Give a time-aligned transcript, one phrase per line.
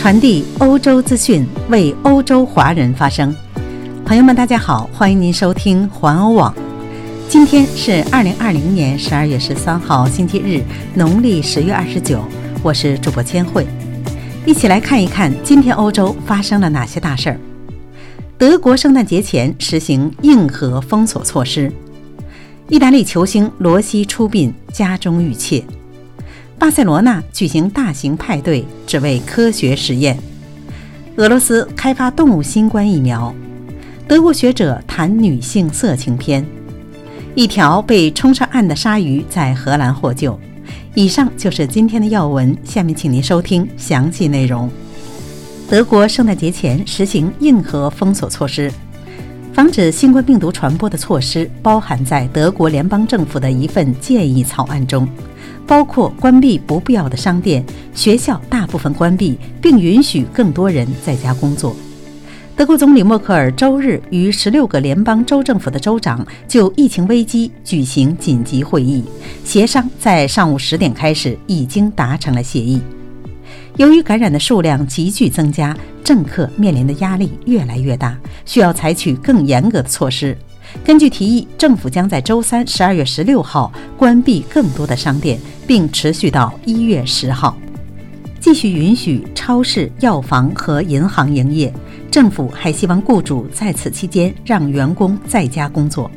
[0.00, 3.36] 传递欧洲资讯，为欧洲华人发声。
[4.02, 6.54] 朋友们，大家好，欢迎您收听环欧网。
[7.28, 10.62] 今天是二零二零年十二月十三号，星期日，
[10.94, 12.24] 农历十月二十九。
[12.62, 13.66] 我是主播千惠，
[14.46, 17.38] 一起来看一看今天欧洲发生了哪些大事儿。
[18.38, 21.70] 德国圣诞节前实行硬核封锁措施。
[22.70, 25.62] 意大利球星罗西出殡，家中遇窃。
[26.60, 30.14] 巴塞罗那举行大型派对，只为科学实验。
[31.16, 33.34] 俄罗斯开发动物新冠疫苗。
[34.06, 36.46] 德国学者谈女性色情片。
[37.34, 40.38] 一条被冲上岸的鲨鱼在荷兰获救。
[40.94, 44.68] 以上就是今天的要闻，下面请您收听详细内容。
[45.66, 48.70] 德国圣诞节前实行硬核封锁措施，
[49.54, 55.08] 防止新冠病毒传播的措施包含在德国联邦政府的一份建议草案中。
[55.70, 61.76] 包括关闭不必要的商店、学校，大部分关闭，并允许更多人在家工作。
[62.56, 69.04] 德国总理默克尔周日与十六个联邦州政府的州长就疫情危机举行紧急会议，
[69.44, 72.80] 协商在上午十点开始，已经达成了协议。
[73.76, 80.36] 由于感染的数量急剧增加，政客面临的压力越来越大，需要采取更严格的措施。
[80.84, 87.56] 根据提议，政府将在周三十二月十六号关闭更多的商店，并持续到一月十号，
[88.40, 91.72] 继续允许超市、药房和银行营业。
[92.10, 96.10] 政府还希望雇主在此期间让员工在家工作。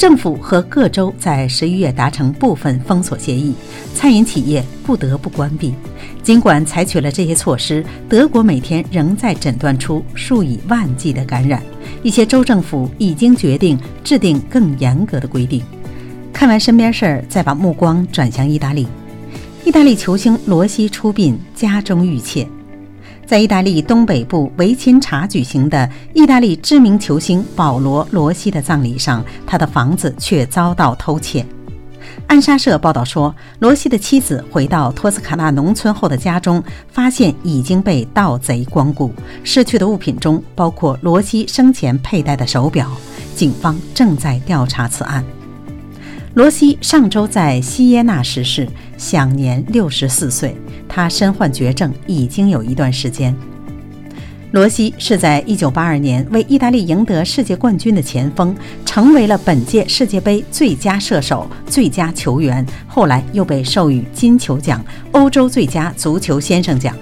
[0.00, 3.52] 政府和各州在十一月达成部分封锁协议，
[3.94, 5.74] 餐饮企业不得不关闭。
[6.22, 11.62] 尽管采取了这些措施，德国每天仍在诊断出数以万计的感染。
[12.02, 15.62] 一些州政府已经决定制定更严格的规定。
[16.32, 18.88] 看完身边事儿，再把目光转向意大利。
[19.66, 22.48] 意大利球星罗西出殡，家中遇窃。
[23.26, 31.46] 在意大利东北部维钦察举行的意大利知名球星保罗·罗西的葬礼上，他的房子却遭到偷窃。
[32.26, 39.12] 安莎社报道说，罗西的妻子回到托斯卡纳农村后的家中，发现已经被盗贼光顾，
[39.44, 42.90] 失去的物品中包括罗西生前佩戴的手表。
[43.36, 45.24] 警方正在调查此案。
[46.34, 50.54] 罗西上周在西耶纳逝世，享年六十四岁。
[50.88, 53.34] 他身患绝症已经有一段时间。
[54.52, 58.54] 罗西是在1982年为意大利赢得世界冠军的前锋，
[58.86, 66.96] 成为了本届世界杯最佳射手、最佳球员，后来又被授予金球奖、欧洲最佳足球先生奖。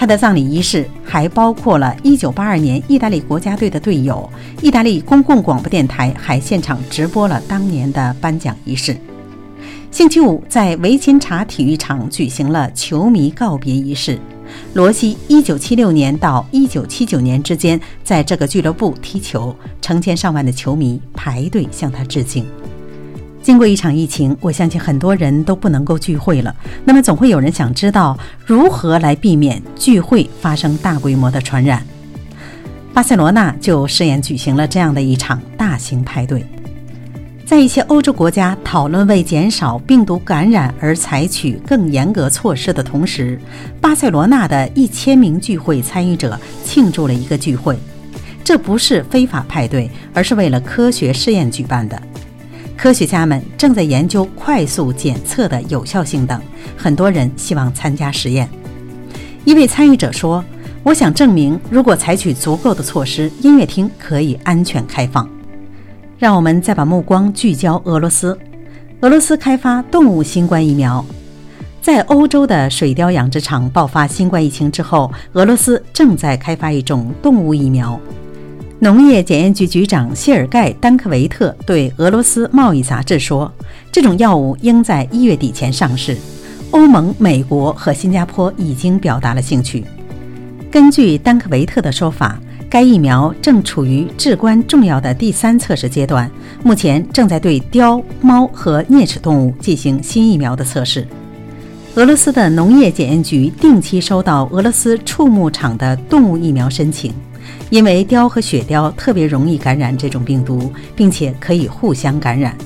[0.00, 4.26] 他的葬礼仪式还包括了1982年意大利国家队的队友。
[4.62, 8.96] 意大利公共广播电台还现场直播了当年的颁奖仪式。
[9.90, 14.18] 星期五，在维琴察体育场举行了球迷告别仪式。
[14.72, 22.46] 罗西1976年到1979年之间在这个俱乐部踢球，成千上万的球迷排队向他致敬。
[23.42, 26.54] 经过一场疫情，我相信很多人都不能够聚会了。
[26.84, 31.82] 那么，总会有人想知道如何来避免聚会发生大规模的传染。
[32.92, 36.44] 巴塞罗那就试验举行了这样的一场大型派对。
[37.46, 43.40] 在一些欧洲国家讨论为减少病毒感染而采取更严格措施的同时，
[43.80, 47.76] 巴塞罗那的一千名聚会参与者庆祝了一个聚会。
[48.44, 52.00] 这不是非法派对，而是为了科学试验举办的。
[52.80, 56.40] 科学家们正在研究快速检测的有效性等，
[56.78, 58.48] 很多人希望参加实验。
[59.44, 60.42] 一位参与者说
[60.82, 65.28] ：“我想证明，如果采取足够的措施，音乐厅可以安全开放。”
[66.18, 68.38] 让我们再把目光聚焦俄罗斯。
[69.02, 71.04] 俄罗斯开发动物新冠疫苗。
[71.82, 78.00] 在欧洲的水貂养殖场爆发新冠疫情之后，俄罗斯正在开发一种动物疫苗。
[78.82, 83.52] 农业检验局局长谢尔盖·丹克维特对俄罗斯贸易杂志说
[83.92, 86.16] ：“这种药物应在一月底前上市。
[86.70, 89.84] 欧盟、美国和新加坡已经表达了兴趣。”
[90.72, 92.40] 根据丹克维特的说法，
[92.70, 96.30] 该疫苗正处于至关重要的第三测试阶段，
[96.64, 101.06] 目前正在对貂、猫和啮齿动物进行新疫苗的测试。
[101.96, 107.12] 俄罗斯的农业检验局定期收到俄罗斯畜牧场的动物疫苗申请。
[107.70, 112.56] 因为貂和雪貂特别容易感染这种病毒，并且可以互相感染。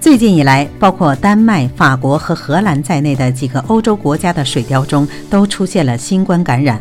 [0.00, 6.80] 最近以来，包括丹麦、法国和荷兰在内的几个欧洲国家的水貂中都出现了新冠感染。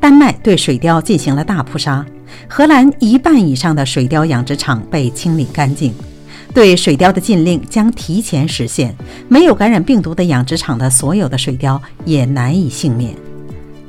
[0.00, 2.04] 丹麦对水貂进行了大扑杀，
[2.48, 5.94] 荷兰一半以上的水貂养殖场被清理干净。
[6.54, 8.94] 对水貂的禁令将提前实现，
[9.28, 13.14] 没有感染病毒的养殖场的所有的水貂也难以幸免。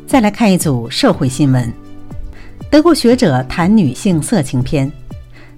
[0.06, 1.72] 再来看一组社会新闻：
[2.72, 4.92] 德国学者谈女性色情片。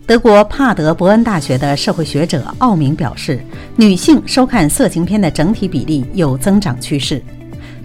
[0.07, 3.43] 德国帕德伯恩大学的社会学者奥明表示，
[3.75, 7.21] 女性收看色情片的整体比例有增长趋势。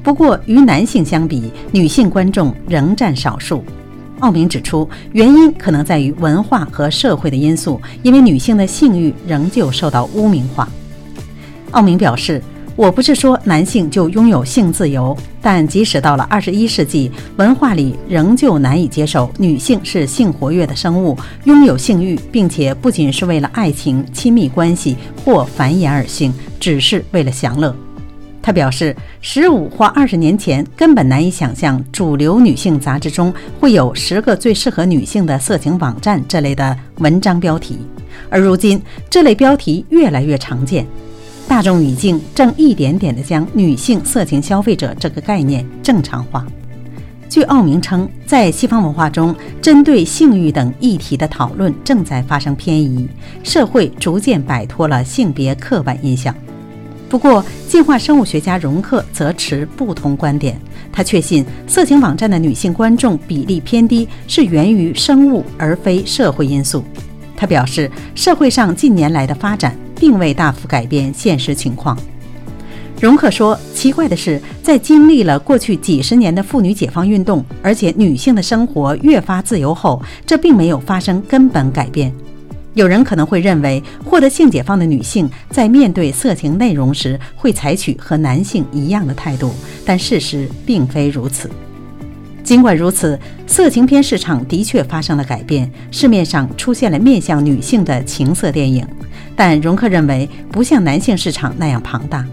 [0.01, 3.65] 不过，与男性相比，女性观众仍占少数。
[4.21, 10.69] 奥明指出，原因可能在于文化和社会的因素，因为女性的性欲仍旧受到污名化。
[11.73, 12.41] 奥明表示。
[12.77, 24.95] 我不是说男性就拥有性自由，但即使到了二十一世纪，文化里仍旧难以接受女性是性活跃的生物，拥有性欲，并且不仅是为了爱情、亲密关系
[25.25, 26.31] 或繁衍而性，
[26.61, 27.75] 只是为了享乐。
[28.43, 37.79] 他表示，十五或二十年前根本难以想象主流女性杂志中会有“十个最适合女性的色情网站”这类的文章标题，
[38.29, 40.87] 而如今这类标题越来越常见。
[41.49, 46.45] 大众语境正一点点地将女性色情消费者这个概念正常化。
[47.29, 53.09] 据奥明称，在西方文化中，针对性欲等议题的讨论正在发生偏移，
[53.45, 56.35] 社会逐渐摆脱了性别刻板印象。
[57.09, 60.61] 不过，进化生物学家荣克则持不同观点。
[60.93, 66.85] 他确信，色情网站的女性观众比例偏低是源于生物而非社会因素。
[67.37, 69.77] 他表示，社会上近年来的发展。
[69.99, 71.99] 并未大幅改变现实情况。
[72.99, 82.11] 荣克说：“奇怪的是，在经历了过去几十年的妇女解放运动，而且女性的生活越发自由后，这并没有发生根本改变。
[82.73, 89.53] 有人可能会认为，获得性解放的女性在面对色情内容时会采取和男性一样的态度，
[89.85, 91.51] 但事实并非如此。
[92.43, 98.87] 尽管如此，色情片市场的确发生了改变，市面上出现了面向女性的情色电影。”
[99.37, 102.25] 但荣克认为不像男性市场那样庞大。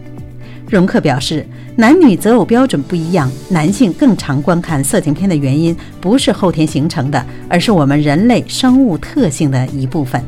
[0.70, 1.46] 荣克表示，
[1.76, 10.24] 男女择偶标准不一样，男性更常观看色情片的原因不是后天形成的，而是我们人类生物特性的一部分。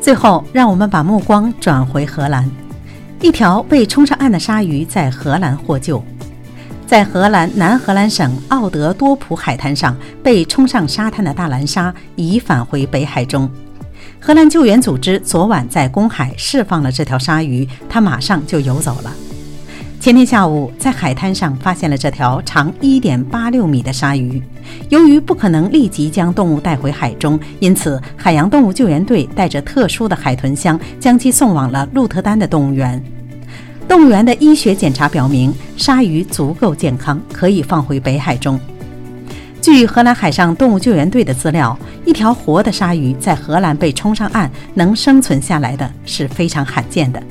[0.00, 2.48] 最后，让我们把目光转回荷兰，
[3.20, 6.00] 一条被冲上岸的鲨鱼在荷兰获救。
[6.86, 13.50] 在荷兰南荷兰省奥德多普海滩上被冲上沙滩的大蓝鲨已返回北海中。
[14.26, 19.12] 荷兰救援组织昨晚在公海释放了这条鲨鱼，它马上就游走了。
[20.00, 24.42] 前天下午，在海滩上发现了这条长1.86米的鲨鱼。
[24.88, 33.00] 由于不可能立即将动物带回海中，因此海洋动物救援队带着特殊的海豚箱将其送往了鹿特丹的动物园。
[33.86, 38.58] 动物园的医学检查表明，鲨鱼足够健康，可以放回北海中。
[39.60, 47.22] 据荷兰海上动物救援队的资料，一条活的鲨鱼在荷兰被冲上岸能生存下来的是非常罕见的。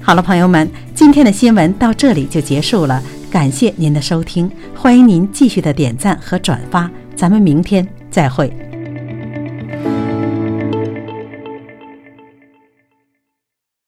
[0.00, 8.67] 好了，朋友们，今天的新闻到这里就结束了，感谢您的收听，欢迎您继续的点赞和转发，咱们明天再会。